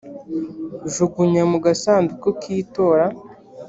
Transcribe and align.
jugunya 0.93 1.43
mu 1.51 1.57
gasanduku 1.65 2.27
k’itora 2.39 3.05